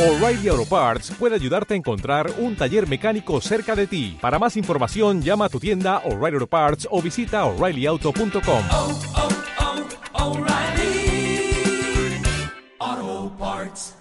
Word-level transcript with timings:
O'Reilly 0.00 0.48
Auto 0.48 0.64
Parts 0.64 1.12
puede 1.18 1.34
ayudarte 1.34 1.74
a 1.74 1.76
encontrar 1.76 2.32
un 2.38 2.56
taller 2.56 2.88
mecánico 2.88 3.38
cerca 3.42 3.76
de 3.76 3.86
ti. 3.86 4.16
Para 4.18 4.38
más 4.38 4.56
información, 4.56 5.20
llama 5.20 5.44
a 5.44 5.48
tu 5.50 5.60
tienda 5.60 5.98
O'Reilly 6.06 6.36
Auto 6.36 6.46
Parts 6.46 6.88
o 6.90 7.02
visita 7.02 7.44
oreillyauto.com. 7.44 8.62
oh, 8.70 8.98
oh, 12.80 13.32
Parts. 13.38 13.94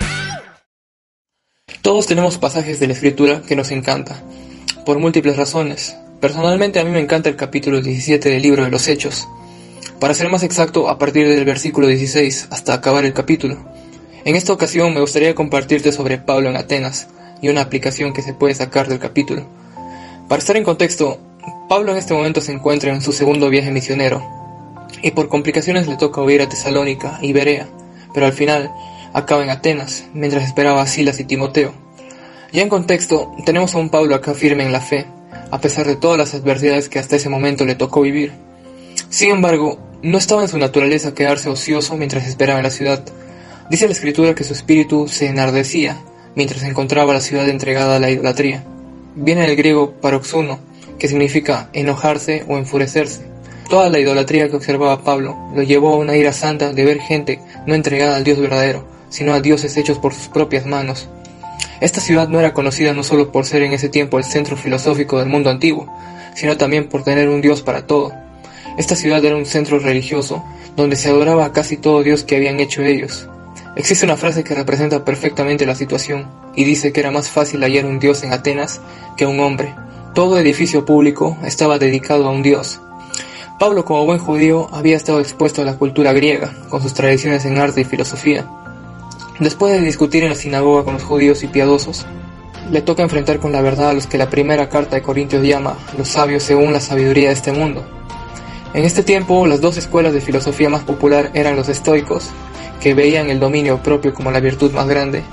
Todos 1.81 2.07
tenemos 2.07 2.37
pasajes 2.37 2.79
de 2.79 2.87
la 2.87 2.93
escritura 2.93 3.41
que 3.41 3.57
nos 3.57 3.69
encanta, 3.71 4.23
por 4.85 4.99
múltiples 4.99 5.35
razones. 5.35 5.97
Personalmente 6.21 6.79
a 6.79 6.85
mí 6.85 6.91
me 6.91 7.01
encanta 7.01 7.27
el 7.27 7.35
capítulo 7.35 7.81
17 7.81 8.29
del 8.29 8.41
libro 8.41 8.63
de 8.63 8.71
los 8.71 8.87
Hechos. 8.87 9.27
Para 9.99 10.13
ser 10.13 10.29
más 10.29 10.43
exacto, 10.43 10.87
a 10.87 10.97
partir 10.97 11.27
del 11.27 11.43
versículo 11.43 11.87
16 11.87 12.47
hasta 12.51 12.73
acabar 12.73 13.03
el 13.03 13.11
capítulo. 13.11 13.57
En 14.25 14.35
esta 14.35 14.53
ocasión 14.53 14.93
me 14.93 14.99
gustaría 14.99 15.35
compartirte 15.35 15.91
sobre 15.91 16.17
Pablo 16.17 16.49
en 16.49 16.57
Atenas 16.57 17.07
y 17.41 17.49
una 17.49 17.61
aplicación 17.61 18.13
que 18.13 18.21
se 18.21 18.33
puede 18.33 18.53
sacar 18.53 18.87
del 18.87 18.99
capítulo. 18.99 19.45
Para 20.27 20.39
estar 20.39 20.57
en 20.57 20.63
contexto, 20.63 21.19
Pablo 21.69 21.91
en 21.91 21.97
este 21.97 22.13
momento 22.13 22.41
se 22.41 22.51
encuentra 22.51 22.93
en 22.93 23.01
su 23.01 23.13
segundo 23.13 23.49
viaje 23.49 23.71
misionero 23.71 24.23
y 25.01 25.11
por 25.11 25.29
complicaciones 25.29 25.87
le 25.87 25.97
toca 25.97 26.21
huir 26.21 26.41
a 26.41 26.49
Tesalónica 26.49 27.19
y 27.21 27.31
Berea, 27.31 27.67
pero 28.13 28.25
al 28.25 28.33
final 28.33 28.71
acaba 29.13 29.43
en 29.43 29.49
Atenas 29.49 30.05
mientras 30.13 30.43
esperaba 30.43 30.81
a 30.81 30.87
Silas 30.87 31.19
y 31.19 31.23
Timoteo. 31.23 31.73
Ya 32.51 32.61
en 32.61 32.69
contexto, 32.69 33.31
tenemos 33.45 33.75
a 33.75 33.77
un 33.77 33.89
Pablo 33.89 34.15
acá 34.15 34.33
firme 34.33 34.63
en 34.63 34.71
la 34.71 34.81
fe, 34.81 35.05
a 35.51 35.61
pesar 35.61 35.87
de 35.87 35.95
todas 35.95 36.17
las 36.17 36.33
adversidades 36.33 36.89
que 36.89 36.99
hasta 36.99 37.15
ese 37.15 37.29
momento 37.29 37.65
le 37.65 37.75
tocó 37.75 38.01
vivir. 38.01 38.33
Sin 39.09 39.31
embargo, 39.31 39.79
no 40.01 40.17
estaba 40.17 40.41
en 40.41 40.47
su 40.47 40.57
naturaleza 40.57 41.13
quedarse 41.13 41.49
ocioso 41.49 41.95
mientras 41.95 42.27
esperaba 42.27 42.59
en 42.59 42.63
la 42.63 42.71
ciudad, 42.71 43.03
Dice 43.69 43.85
la 43.85 43.91
escritura 43.91 44.33
que 44.33 44.43
su 44.43 44.53
espíritu 44.53 45.07
se 45.07 45.27
enardecía 45.27 45.97
mientras 46.35 46.63
encontraba 46.63 47.13
la 47.13 47.21
ciudad 47.21 47.47
entregada 47.47 47.97
a 47.97 47.99
la 47.99 48.09
idolatría. 48.09 48.63
Viene 49.15 49.45
del 49.45 49.55
griego 49.55 49.91
paroxuno, 49.91 50.59
que 50.97 51.07
significa 51.07 51.69
enojarse 51.73 52.45
o 52.47 52.57
enfurecerse. 52.57 53.27
Toda 53.69 53.89
la 53.89 53.99
idolatría 53.99 54.49
que 54.49 54.55
observaba 54.55 55.03
Pablo 55.03 55.37
lo 55.53 55.61
llevó 55.61 55.93
a 55.93 55.97
una 55.97 56.17
ira 56.17 56.33
santa 56.33 56.73
de 56.73 56.83
ver 56.83 56.99
gente 56.99 57.39
no 57.67 57.75
entregada 57.75 58.15
al 58.15 58.23
Dios 58.23 58.39
verdadero, 58.39 58.87
sino 59.09 59.33
a 59.33 59.41
dioses 59.41 59.77
hechos 59.77 59.99
por 59.99 60.15
sus 60.15 60.29
propias 60.29 60.65
manos. 60.65 61.07
Esta 61.79 62.01
ciudad 62.01 62.27
no 62.27 62.39
era 62.39 62.55
conocida 62.55 62.93
no 62.93 63.03
solo 63.03 63.31
por 63.31 63.45
ser 63.45 63.61
en 63.61 63.73
ese 63.73 63.87
tiempo 63.87 64.17
el 64.17 64.23
centro 64.23 64.57
filosófico 64.57 65.19
del 65.19 65.29
mundo 65.29 65.51
antiguo, 65.51 65.87
sino 66.33 66.57
también 66.57 66.89
por 66.89 67.03
tener 67.03 67.29
un 67.29 67.41
Dios 67.41 67.61
para 67.61 67.85
todo. 67.85 68.13
Esta 68.79 68.95
ciudad 68.95 69.23
era 69.23 69.35
un 69.35 69.45
centro 69.45 69.77
religioso 69.77 70.43
donde 70.75 70.95
se 70.95 71.09
adoraba 71.09 71.45
a 71.45 71.53
casi 71.53 71.77
todo 71.77 72.01
Dios 72.01 72.23
que 72.23 72.35
habían 72.35 72.59
hecho 72.59 72.81
ellos. 72.81 73.27
Existe 73.79 74.03
una 74.03 74.17
frase 74.17 74.43
que 74.43 74.55
representa 74.55 75.05
perfectamente 75.05 75.65
la 75.65 75.73
situación 75.73 76.27
y 76.53 76.65
dice 76.65 76.91
que 76.91 76.99
era 76.99 77.11
más 77.11 77.29
fácil 77.29 77.63
hallar 77.63 77.85
un 77.85 77.97
dios 77.97 78.23
en 78.23 78.33
Atenas 78.33 78.81
que 79.15 79.25
un 79.25 79.39
hombre. 79.39 79.73
Todo 80.13 80.37
edificio 80.37 80.83
público 80.83 81.37
estaba 81.45 81.79
dedicado 81.79 82.27
a 82.27 82.31
un 82.31 82.43
dios. 82.43 82.81
Pablo, 83.57 83.85
como 83.85 84.05
buen 84.05 84.19
judío, 84.19 84.67
había 84.73 84.97
estado 84.97 85.21
expuesto 85.21 85.61
a 85.61 85.65
la 85.65 85.77
cultura 85.77 86.11
griega, 86.11 86.53
con 86.67 86.81
sus 86.81 86.93
tradiciones 86.93 87.45
en 87.45 87.57
arte 87.57 87.79
y 87.79 87.85
filosofía. 87.85 88.45
Después 89.39 89.71
de 89.71 89.79
discutir 89.79 90.23
en 90.23 90.31
la 90.31 90.35
sinagoga 90.35 90.83
con 90.83 90.95
los 90.95 91.03
judíos 91.03 91.41
y 91.43 91.47
piadosos, 91.47 92.05
le 92.69 92.81
toca 92.81 93.03
enfrentar 93.03 93.39
con 93.39 93.53
la 93.53 93.61
verdad 93.61 93.91
a 93.91 93.93
los 93.93 94.07
que 94.07 94.17
la 94.17 94.29
primera 94.29 94.67
carta 94.67 94.97
de 94.97 95.03
Corintios 95.03 95.41
llama 95.41 95.77
los 95.97 96.09
sabios 96.09 96.43
según 96.43 96.73
la 96.73 96.81
sabiduría 96.81 97.29
de 97.29 97.35
este 97.35 97.53
mundo. 97.53 97.85
En 98.73 98.83
este 98.83 99.01
tiempo, 99.01 99.47
las 99.47 99.61
dos 99.61 99.77
escuelas 99.77 100.13
de 100.13 100.21
filosofía 100.21 100.69
más 100.69 100.83
popular 100.83 101.31
eran 101.33 101.55
los 101.55 101.69
estoicos, 101.69 102.25
que 102.79 102.93
veían 102.93 103.29
el 103.29 103.39
dominio 103.39 103.81
propio 103.81 104.13
como 104.13 104.31
la 104.31 104.39
virtud 104.39 104.71
más 104.71 104.87
grande, 104.87 105.23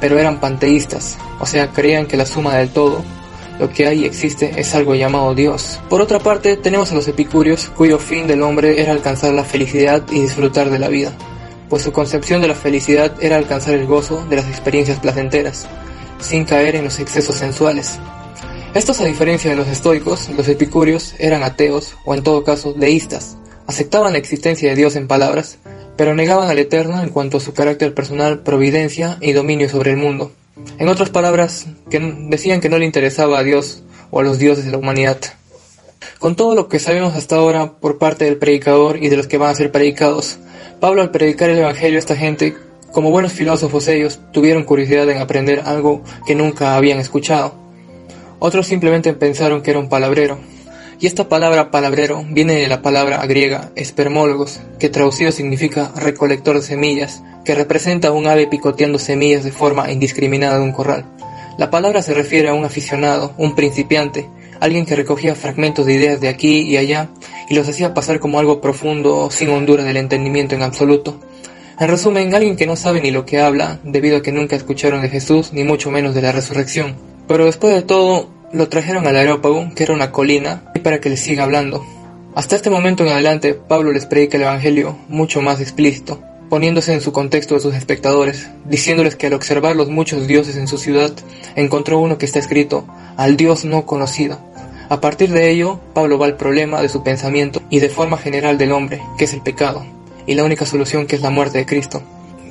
pero 0.00 0.18
eran 0.18 0.40
panteístas, 0.40 1.16
o 1.38 1.46
sea, 1.46 1.68
creían 1.68 2.06
que 2.06 2.16
la 2.16 2.26
suma 2.26 2.56
del 2.56 2.70
todo, 2.70 3.04
lo 3.60 3.70
que 3.70 3.86
hay 3.86 4.02
y 4.02 4.06
existe, 4.06 4.58
es 4.58 4.74
algo 4.74 4.94
llamado 4.94 5.34
Dios. 5.34 5.78
Por 5.88 6.00
otra 6.00 6.18
parte, 6.18 6.56
tenemos 6.56 6.90
a 6.90 6.94
los 6.94 7.06
epicúreos, 7.06 7.70
cuyo 7.76 7.98
fin 7.98 8.26
del 8.26 8.42
hombre 8.42 8.80
era 8.82 8.92
alcanzar 8.92 9.34
la 9.34 9.44
felicidad 9.44 10.02
y 10.10 10.20
disfrutar 10.22 10.70
de 10.70 10.78
la 10.78 10.88
vida, 10.88 11.12
pues 11.68 11.82
su 11.82 11.92
concepción 11.92 12.42
de 12.42 12.48
la 12.48 12.54
felicidad 12.54 13.12
era 13.20 13.36
alcanzar 13.36 13.74
el 13.74 13.86
gozo 13.86 14.24
de 14.28 14.36
las 14.36 14.48
experiencias 14.48 14.98
placenteras, 14.98 15.68
sin 16.18 16.44
caer 16.44 16.74
en 16.74 16.84
los 16.84 16.98
excesos 16.98 17.36
sensuales. 17.36 17.98
Estos, 18.72 19.00
a 19.00 19.04
diferencia 19.04 19.50
de 19.50 19.56
los 19.56 19.66
estoicos, 19.66 20.28
los 20.36 20.46
epicúreos 20.46 21.14
eran 21.18 21.42
ateos, 21.42 21.96
o 22.04 22.14
en 22.14 22.22
todo 22.22 22.44
caso, 22.44 22.72
deístas, 22.72 23.36
aceptaban 23.66 24.12
la 24.12 24.18
existencia 24.18 24.70
de 24.70 24.76
Dios 24.76 24.94
en 24.94 25.08
palabras, 25.08 25.58
pero 25.96 26.14
negaban 26.14 26.48
al 26.48 26.58
Eterno 26.60 27.02
en 27.02 27.08
cuanto 27.08 27.38
a 27.38 27.40
su 27.40 27.52
carácter 27.52 27.94
personal, 27.94 28.44
providencia 28.44 29.18
y 29.20 29.32
dominio 29.32 29.68
sobre 29.68 29.90
el 29.90 29.96
mundo. 29.96 30.30
En 30.78 30.88
otras 30.88 31.10
palabras, 31.10 31.66
decían 31.90 32.60
que 32.60 32.68
no 32.68 32.78
le 32.78 32.84
interesaba 32.84 33.40
a 33.40 33.42
Dios 33.42 33.82
o 34.12 34.20
a 34.20 34.22
los 34.22 34.38
dioses 34.38 34.64
de 34.64 34.70
la 34.70 34.78
humanidad. 34.78 35.18
Con 36.20 36.36
todo 36.36 36.54
lo 36.54 36.68
que 36.68 36.78
sabemos 36.78 37.16
hasta 37.16 37.34
ahora 37.34 37.72
por 37.72 37.98
parte 37.98 38.24
del 38.24 38.36
predicador 38.36 39.02
y 39.02 39.08
de 39.08 39.16
los 39.16 39.26
que 39.26 39.36
van 39.36 39.50
a 39.50 39.54
ser 39.56 39.72
predicados, 39.72 40.38
Pablo 40.78 41.02
al 41.02 41.10
predicar 41.10 41.50
el 41.50 41.58
Evangelio 41.58 41.98
a 41.98 41.98
esta 41.98 42.14
gente, 42.14 42.56
como 42.92 43.10
buenos 43.10 43.32
filósofos 43.32 43.88
ellos, 43.88 44.20
tuvieron 44.32 44.62
curiosidad 44.62 45.10
en 45.10 45.18
aprender 45.18 45.62
algo 45.66 46.04
que 46.24 46.36
nunca 46.36 46.76
habían 46.76 47.00
escuchado. 47.00 47.59
Otros 48.40 48.66
simplemente 48.66 49.12
pensaron 49.12 49.62
que 49.62 49.70
era 49.70 49.78
un 49.78 49.88
palabrero, 49.88 50.38
y 50.98 51.06
esta 51.06 51.30
palabra 51.30 51.70
palabrero 51.70 52.24
viene 52.28 52.54
de 52.56 52.68
la 52.68 52.82
palabra 52.82 53.24
griega 53.26 53.70
espermólogos, 53.74 54.60
que 54.78 54.90
traducido 54.90 55.32
significa 55.32 55.92
recolector 55.96 56.56
de 56.56 56.62
semillas, 56.62 57.22
que 57.44 57.54
representa 57.54 58.08
a 58.08 58.12
un 58.12 58.26
ave 58.26 58.46
picoteando 58.46 58.98
semillas 58.98 59.44
de 59.44 59.50
forma 59.50 59.90
indiscriminada 59.90 60.58
de 60.58 60.64
un 60.64 60.72
corral. 60.72 61.06
La 61.56 61.70
palabra 61.70 62.02
se 62.02 62.12
refiere 62.12 62.50
a 62.50 62.54
un 62.54 62.66
aficionado, 62.66 63.32
un 63.38 63.54
principiante, 63.54 64.28
alguien 64.60 64.84
que 64.84 64.96
recogía 64.96 65.34
fragmentos 65.34 65.86
de 65.86 65.94
ideas 65.94 66.20
de 66.20 66.28
aquí 66.28 66.60
y 66.60 66.76
allá 66.76 67.08
y 67.48 67.54
los 67.54 67.66
hacía 67.66 67.94
pasar 67.94 68.20
como 68.20 68.38
algo 68.38 68.60
profundo, 68.60 69.30
sin 69.30 69.48
hondura 69.48 69.84
del 69.84 69.96
entendimiento 69.96 70.54
en 70.54 70.62
absoluto. 70.62 71.18
En 71.78 71.88
resumen, 71.88 72.34
alguien 72.34 72.56
que 72.56 72.66
no 72.66 72.76
sabe 72.76 73.00
ni 73.00 73.10
lo 73.10 73.24
que 73.24 73.40
habla, 73.40 73.80
debido 73.84 74.18
a 74.18 74.22
que 74.22 74.32
nunca 74.32 74.54
escucharon 74.54 75.00
de 75.00 75.08
Jesús, 75.08 75.54
ni 75.54 75.64
mucho 75.64 75.90
menos 75.90 76.14
de 76.14 76.20
la 76.20 76.32
resurrección. 76.32 77.09
Pero 77.30 77.44
después 77.44 77.72
de 77.72 77.82
todo, 77.82 78.28
lo 78.52 78.68
trajeron 78.68 79.06
al 79.06 79.14
aerópago, 79.14 79.68
que 79.76 79.84
era 79.84 79.94
una 79.94 80.10
colina, 80.10 80.64
para 80.82 81.00
que 81.00 81.10
les 81.10 81.20
siga 81.20 81.44
hablando. 81.44 81.86
Hasta 82.34 82.56
este 82.56 82.70
momento 82.70 83.04
en 83.04 83.10
adelante, 83.10 83.54
Pablo 83.54 83.92
les 83.92 84.04
predica 84.04 84.36
el 84.36 84.42
Evangelio 84.42 84.98
mucho 85.06 85.40
más 85.40 85.60
explícito, 85.60 86.20
poniéndose 86.48 86.92
en 86.92 87.00
su 87.00 87.12
contexto 87.12 87.54
de 87.54 87.60
sus 87.60 87.76
espectadores, 87.76 88.50
diciéndoles 88.64 89.14
que 89.14 89.28
al 89.28 89.34
observar 89.34 89.76
los 89.76 89.90
muchos 89.90 90.26
dioses 90.26 90.56
en 90.56 90.66
su 90.66 90.76
ciudad, 90.76 91.12
encontró 91.54 92.00
uno 92.00 92.18
que 92.18 92.26
está 92.26 92.40
escrito, 92.40 92.84
al 93.16 93.36
Dios 93.36 93.64
no 93.64 93.86
conocido. 93.86 94.40
A 94.88 95.00
partir 95.00 95.30
de 95.30 95.52
ello, 95.52 95.78
Pablo 95.94 96.18
va 96.18 96.26
al 96.26 96.36
problema 96.36 96.82
de 96.82 96.88
su 96.88 97.04
pensamiento 97.04 97.62
y 97.70 97.78
de 97.78 97.90
forma 97.90 98.18
general 98.18 98.58
del 98.58 98.72
hombre, 98.72 99.00
que 99.18 99.26
es 99.26 99.34
el 99.34 99.42
pecado, 99.42 99.86
y 100.26 100.34
la 100.34 100.42
única 100.42 100.66
solución 100.66 101.06
que 101.06 101.14
es 101.14 101.22
la 101.22 101.30
muerte 101.30 101.58
de 101.58 101.66
Cristo. 101.66 102.02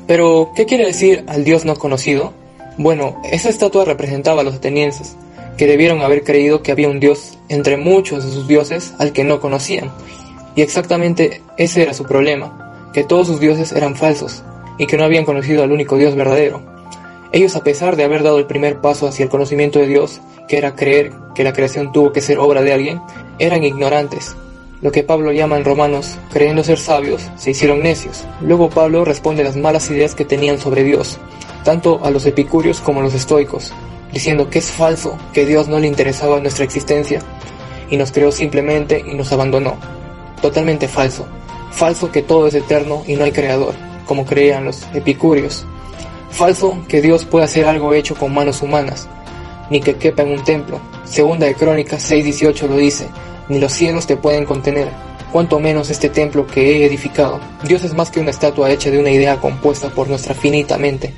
Pero, 0.08 0.54
¿qué 0.56 0.66
quiere 0.66 0.86
decir 0.86 1.26
al 1.28 1.44
Dios 1.44 1.66
no 1.66 1.76
conocido? 1.76 2.34
Bueno, 2.80 3.22
esa 3.26 3.50
estatua 3.50 3.84
representaba 3.84 4.40
a 4.40 4.44
los 4.46 4.56
atenienses, 4.56 5.18
que 5.58 5.68
debieron 5.68 6.00
haber 6.02 6.24
creído 6.24 6.64
que 6.64 6.72
había 6.72 6.88
un 6.88 7.02
Dios 7.02 7.38
entre 7.50 7.76
muchos 7.76 8.24
de 8.24 8.32
sus 8.32 8.48
dioses 8.48 8.94
al 9.00 9.12
que 9.12 9.26
no 9.26 9.42
conocían. 9.42 9.92
Y 10.56 10.62
exactamente 10.62 11.42
ese 11.58 11.82
era 11.82 11.94
su 11.94 12.06
problema, 12.06 12.90
que 12.94 13.04
todos 13.04 13.28
sus 13.28 13.42
dioses 13.42 13.74
eran 13.74 13.98
falsos 13.98 14.44
y 14.78 14.88
que 14.88 14.96
no 14.96 15.04
habían 15.04 15.26
conocido 15.26 15.62
al 15.62 15.74
único 15.74 15.98
Dios 15.98 16.16
verdadero. 16.16 16.62
Ellos, 17.34 17.58
a 17.58 17.66
pesar 17.66 17.98
de 17.98 18.06
haber 18.06 18.24
dado 18.24 18.40
el 18.40 18.46
primer 18.46 18.80
paso 18.80 19.10
hacia 19.10 19.24
el 19.24 19.30
conocimiento 19.30 19.80
de 19.80 19.88
Dios, 19.88 20.22
que 20.48 20.58
era 20.58 20.78
creer 20.78 21.12
que 21.36 21.44
la 21.44 21.52
creación 21.52 21.92
tuvo 21.92 22.14
que 22.14 22.22
ser 22.22 22.40
obra 22.40 22.62
de 22.62 22.72
alguien, 22.72 23.02
eran 23.40 23.66
ignorantes. 23.66 24.38
Lo 24.82 24.94
que 24.94 25.04
Pablo 25.04 25.34
llama 25.34 25.58
en 25.58 25.66
Romanos, 25.66 26.18
creyendo 26.32 26.64
ser 26.64 26.78
sabios, 26.78 27.22
se 27.36 27.52
hicieron 27.52 27.84
necios. 27.84 28.24
Luego 28.40 28.70
Pablo 28.70 29.04
responde 29.04 29.44
las 29.44 29.58
malas 29.58 29.90
ideas 29.90 30.16
que 30.16 30.24
tenían 30.24 30.58
sobre 30.58 30.86
Dios, 30.86 31.18
tanto 31.66 32.00
a 32.06 32.10
los 32.12 32.26
epicúreos 32.26 32.80
como 32.80 33.02
a 33.02 33.04
los 33.04 33.14
estoicos, 33.14 33.74
diciendo 34.14 34.50
que 34.50 34.60
es 34.60 34.72
falso, 34.72 35.18
que 35.34 35.46
Dios 35.46 35.68
no 35.68 35.80
le 35.80 35.88
interesaba 35.88 36.40
nuestra 36.40 36.64
existencia 36.64 37.20
y 37.90 37.98
nos 37.98 38.14
creó 38.14 38.32
simplemente 38.32 39.04
y 39.06 39.16
nos 39.16 39.34
abandonó. 39.34 39.76
Totalmente 40.42 40.88
falso. 40.88 41.28
Falso 41.72 42.10
que 42.10 42.22
todo 42.22 42.48
es 42.48 42.54
eterno 42.54 43.04
y 43.06 43.16
no 43.16 43.26
hay 43.26 43.34
creador, 43.34 43.74
como 44.06 44.26
creían 44.26 44.64
los 44.64 44.84
epicúreos. 44.94 45.66
Falso 46.32 46.78
que 46.88 47.02
Dios 47.02 47.26
puede 47.26 47.44
hacer 47.44 47.66
algo 47.66 47.94
hecho 47.94 48.16
con 48.16 48.34
manos 48.34 48.62
humanas, 48.62 49.10
ni 49.70 49.82
que 49.82 49.96
quepa 49.96 50.24
en 50.24 50.32
un 50.32 50.44
templo. 50.46 50.80
Segunda 51.04 51.48
de 51.48 51.56
Crónicas 51.56 52.10
6:18 52.10 52.68
lo 52.68 52.78
dice, 52.78 53.10
ni 53.50 53.60
los 53.60 53.74
cielos 53.74 54.08
te 54.08 54.16
pueden 54.16 54.46
contener, 54.46 54.90
cuanto 55.32 55.60
menos 55.60 55.90
este 55.90 56.10
templo 56.10 56.48
que 56.48 56.62
he 56.62 56.86
edificado. 56.86 57.40
Dios 57.68 57.84
es 57.84 57.94
más 57.94 58.12
que 58.12 58.20
una 58.20 58.30
estatua 58.30 58.72
hecha 58.72 58.92
de 58.92 59.00
una 59.00 59.12
idea 59.12 59.42
compuesta 59.42 59.90
por 59.90 60.08
nuestra 60.08 60.34
finita 60.34 60.78
mente. 60.78 61.14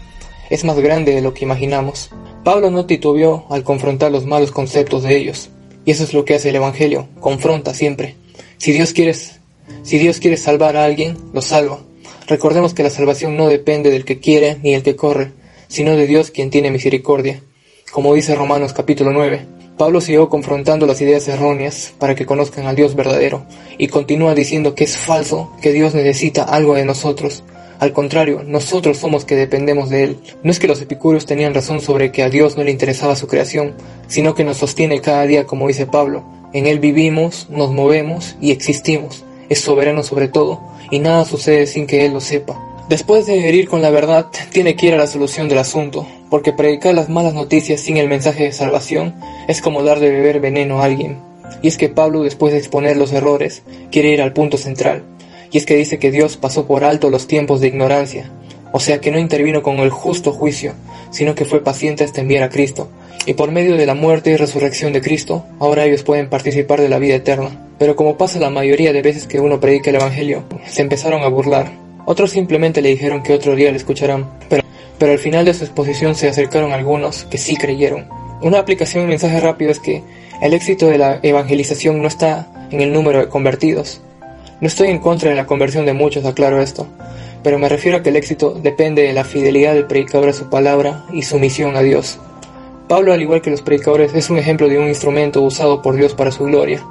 Es 0.49 0.63
más 0.63 0.79
grande 0.79 1.13
de 1.13 1.21
lo 1.21 1.33
que 1.33 1.45
imaginamos. 1.45 2.09
Pablo 2.43 2.71
no 2.71 2.85
titubeó 2.85 3.45
al 3.49 3.63
confrontar 3.63 4.11
los 4.11 4.25
malos 4.25 4.51
conceptos 4.51 5.03
de 5.03 5.17
ellos. 5.17 5.49
Y 5.85 5.91
eso 5.91 6.03
es 6.03 6.13
lo 6.13 6.25
que 6.25 6.35
hace 6.35 6.49
el 6.49 6.55
Evangelio, 6.55 7.07
confronta 7.19 7.73
siempre. 7.73 8.15
Si 8.57 8.71
Dios 8.71 8.93
quiere, 8.93 9.13
si 9.13 9.97
Dios 9.97 10.19
quiere 10.19 10.37
salvar 10.37 10.77
a 10.77 10.85
alguien, 10.85 11.17
lo 11.33 11.41
salva. 11.41 11.79
Recordemos 12.27 12.73
que 12.73 12.83
la 12.83 12.89
salvación 12.89 13.35
no 13.35 13.47
depende 13.47 13.89
del 13.89 14.05
que 14.05 14.19
quiere 14.19 14.57
ni 14.61 14.73
el 14.73 14.83
que 14.83 14.95
corre, 14.95 15.31
sino 15.67 15.95
de 15.95 16.07
Dios 16.07 16.31
quien 16.31 16.49
tiene 16.49 16.69
misericordia. 16.69 17.41
Como 17.91 18.13
dice 18.13 18.35
Romanos 18.35 18.73
capítulo 18.73 19.11
9, 19.11 19.45
Pablo 19.77 20.01
siguió 20.01 20.29
confrontando 20.29 20.85
las 20.85 21.01
ideas 21.01 21.27
erróneas 21.27 21.94
para 21.97 22.15
que 22.15 22.25
conozcan 22.25 22.68
al 22.68 22.75
Dios 22.75 22.95
verdadero 22.95 23.45
y 23.77 23.88
continúa 23.88 24.35
diciendo 24.35 24.75
que 24.75 24.83
es 24.83 24.97
falso, 24.97 25.51
que 25.62 25.71
Dios 25.71 25.95
necesita 25.95 26.44
algo 26.44 26.75
de 26.75 26.85
nosotros. 26.85 27.44
Al 27.79 27.94
contrario, 27.94 28.44
nosotros 28.45 29.00
somos 29.00 29.25
que 29.25 29.35
dependemos 29.35 29.89
de 29.89 30.03
Él. 30.03 30.18
No 30.44 30.51
es 30.51 30.59
que 30.59 30.68
los 30.68 30.79
epicúreos 30.81 31.25
tenían 31.25 31.56
razón 31.56 31.81
sobre 31.81 32.12
que 32.12 32.21
a 32.21 32.29
Dios 32.29 32.56
no 32.56 32.63
le 32.63 32.69
interesaba 32.69 33.15
su 33.15 33.27
creación, 33.27 33.73
sino 34.07 34.35
que 34.35 34.44
nos 34.44 34.57
sostiene 34.57 35.01
cada 35.01 35.25
día, 35.25 35.47
como 35.47 35.68
dice 35.68 35.88
Pablo. 35.88 36.24
En 36.53 36.67
Él 36.67 36.79
vivimos, 36.79 37.47
nos 37.50 37.71
movemos 37.71 38.35
y 38.39 38.51
existimos. 38.51 39.24
Es 39.50 39.62
soberano 39.62 40.03
sobre 40.03 40.27
todo, 40.27 40.62
y 40.91 41.00
nada 41.00 41.25
sucede 41.25 41.65
sin 41.65 41.88
que 41.88 42.06
Él 42.06 42.13
lo 42.13 42.21
sepa. 42.21 42.70
Después 42.89 43.25
de 43.25 43.47
herir 43.47 43.69
con 43.69 43.81
la 43.81 43.89
verdad, 43.89 44.27
tiene 44.51 44.75
que 44.75 44.87
ir 44.87 44.93
a 44.93 44.97
la 44.97 45.07
solución 45.07 45.47
del 45.47 45.59
asunto, 45.59 46.05
porque 46.29 46.51
predicar 46.51 46.93
las 46.93 47.09
malas 47.09 47.33
noticias 47.33 47.79
sin 47.79 47.97
el 47.97 48.09
mensaje 48.09 48.43
de 48.43 48.51
salvación 48.51 49.15
es 49.47 49.61
como 49.61 49.83
dar 49.83 49.99
de 49.99 50.09
beber 50.09 50.39
veneno 50.39 50.81
a 50.81 50.85
alguien. 50.85 51.19
Y 51.61 51.67
es 51.67 51.77
que 51.77 51.89
Pablo, 51.89 52.23
después 52.23 52.51
de 52.51 52.59
exponer 52.59 52.97
los 52.97 53.13
errores, 53.13 53.63
quiere 53.91 54.09
ir 54.09 54.21
al 54.21 54.33
punto 54.33 54.57
central, 54.57 55.03
y 55.51 55.57
es 55.57 55.65
que 55.65 55.75
dice 55.75 55.99
que 55.99 56.11
Dios 56.11 56.37
pasó 56.37 56.65
por 56.65 56.83
alto 56.83 57.09
los 57.09 57.27
tiempos 57.27 57.61
de 57.61 57.67
ignorancia, 57.67 58.31
o 58.73 58.79
sea 58.79 58.99
que 58.99 59.11
no 59.11 59.19
intervino 59.19 59.61
con 59.63 59.77
el 59.79 59.89
justo 59.89 60.31
juicio, 60.31 60.73
sino 61.11 61.35
que 61.35 61.45
fue 61.45 61.63
paciente 61.63 62.03
hasta 62.03 62.21
enviar 62.21 62.43
a 62.43 62.49
Cristo, 62.49 62.89
y 63.25 63.33
por 63.33 63.51
medio 63.51 63.77
de 63.77 63.85
la 63.85 63.93
muerte 63.93 64.31
y 64.31 64.35
resurrección 64.35 64.93
de 64.93 65.01
Cristo, 65.01 65.45
ahora 65.59 65.85
ellos 65.85 66.03
pueden 66.03 66.29
participar 66.29 66.81
de 66.81 66.89
la 66.89 66.99
vida 66.99 67.15
eterna. 67.15 67.67
Pero 67.77 67.95
como 67.95 68.17
pasa 68.17 68.39
la 68.39 68.49
mayoría 68.49 68.93
de 68.93 69.01
veces 69.01 69.25
que 69.25 69.39
uno 69.39 69.59
predica 69.59 69.89
el 69.89 69.97
Evangelio, 69.97 70.43
se 70.67 70.81
empezaron 70.81 71.21
a 71.21 71.27
burlar, 71.27 71.71
otros 72.11 72.31
simplemente 72.31 72.81
le 72.81 72.89
dijeron 72.89 73.23
que 73.23 73.33
otro 73.33 73.55
día 73.55 73.71
le 73.71 73.77
escucharán, 73.77 74.29
pero, 74.49 74.63
pero 74.97 75.13
al 75.13 75.17
final 75.17 75.45
de 75.45 75.53
su 75.53 75.63
exposición 75.63 76.13
se 76.13 76.27
acercaron 76.27 76.73
algunos 76.73 77.23
que 77.23 77.37
sí 77.37 77.55
creyeron. 77.55 78.05
Una 78.41 78.59
aplicación 78.59 79.05
de 79.05 79.11
mensaje 79.11 79.39
rápido 79.39 79.71
es 79.71 79.79
que 79.79 80.03
el 80.41 80.53
éxito 80.53 80.87
de 80.87 80.97
la 80.97 81.21
evangelización 81.23 82.01
no 82.01 82.09
está 82.09 82.67
en 82.69 82.81
el 82.81 82.91
número 82.91 83.19
de 83.19 83.29
convertidos. 83.29 84.01
No 84.59 84.67
estoy 84.67 84.89
en 84.89 84.99
contra 84.99 85.29
de 85.29 85.37
la 85.37 85.45
conversión 85.45 85.85
de 85.85 85.93
muchos, 85.93 86.25
aclaro 86.25 86.61
esto, 86.61 86.85
pero 87.43 87.57
me 87.57 87.69
refiero 87.69 87.99
a 87.99 88.03
que 88.03 88.09
el 88.09 88.17
éxito 88.17 88.51
depende 88.61 89.03
de 89.03 89.13
la 89.13 89.23
fidelidad 89.23 89.73
del 89.73 89.87
predicador 89.87 90.27
a 90.27 90.33
su 90.33 90.49
palabra 90.49 91.05
y 91.13 91.21
su 91.21 91.39
misión 91.39 91.77
a 91.77 91.81
Dios. 91.81 92.19
Pablo, 92.89 93.13
al 93.13 93.21
igual 93.21 93.41
que 93.41 93.51
los 93.51 93.61
predicadores, 93.61 94.13
es 94.13 94.29
un 94.29 94.37
ejemplo 94.37 94.67
de 94.67 94.79
un 94.79 94.89
instrumento 94.89 95.41
usado 95.41 95.81
por 95.81 95.95
Dios 95.95 96.13
para 96.13 96.31
su 96.31 96.43
gloria. 96.43 96.83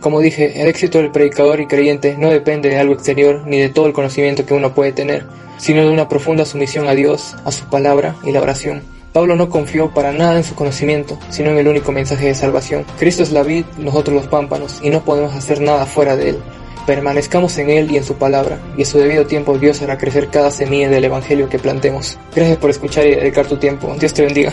Como 0.00 0.20
dije, 0.20 0.60
el 0.60 0.68
éxito 0.68 0.98
del 0.98 1.10
predicador 1.10 1.60
y 1.60 1.66
creyente 1.66 2.16
no 2.18 2.30
depende 2.30 2.68
de 2.68 2.78
algo 2.78 2.94
exterior 2.94 3.42
ni 3.46 3.58
de 3.58 3.68
todo 3.68 3.86
el 3.86 3.92
conocimiento 3.92 4.46
que 4.46 4.54
uno 4.54 4.74
puede 4.74 4.92
tener, 4.92 5.26
sino 5.58 5.82
de 5.82 5.90
una 5.90 6.08
profunda 6.08 6.44
sumisión 6.44 6.88
a 6.88 6.94
Dios, 6.94 7.34
a 7.44 7.52
su 7.52 7.64
palabra 7.66 8.16
y 8.24 8.32
la 8.32 8.42
oración. 8.42 8.82
Pablo 9.12 9.34
no 9.34 9.48
confió 9.48 9.94
para 9.94 10.12
nada 10.12 10.36
en 10.36 10.44
su 10.44 10.54
conocimiento, 10.54 11.18
sino 11.30 11.50
en 11.50 11.58
el 11.58 11.68
único 11.68 11.90
mensaje 11.90 12.26
de 12.26 12.34
salvación. 12.34 12.84
Cristo 12.98 13.22
es 13.22 13.32
la 13.32 13.42
vid, 13.42 13.64
nosotros 13.78 14.14
los 14.14 14.26
pámpanos, 14.26 14.80
y 14.82 14.90
no 14.90 15.04
podemos 15.04 15.34
hacer 15.34 15.60
nada 15.60 15.86
fuera 15.86 16.16
de 16.16 16.30
él. 16.30 16.38
Permanezcamos 16.86 17.58
en 17.58 17.68
Él 17.68 17.90
y 17.90 17.96
en 17.96 18.04
su 18.04 18.14
palabra, 18.14 18.60
y 18.76 18.82
a 18.82 18.86
su 18.86 18.98
debido 18.98 19.26
tiempo 19.26 19.58
Dios 19.58 19.82
hará 19.82 19.98
crecer 19.98 20.28
cada 20.28 20.52
semilla 20.52 20.88
del 20.88 21.04
Evangelio 21.04 21.48
que 21.48 21.58
plantemos. 21.58 22.16
Gracias 22.34 22.58
por 22.58 22.70
escuchar 22.70 23.06
y 23.06 23.16
dedicar 23.16 23.46
tu 23.46 23.56
tiempo. 23.56 23.92
Dios 23.98 24.14
te 24.14 24.22
bendiga. 24.22 24.52